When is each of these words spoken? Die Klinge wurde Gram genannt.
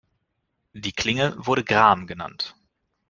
Die 0.73 0.93
Klinge 0.93 1.35
wurde 1.37 1.63
Gram 1.63 2.07
genannt. 2.07 2.55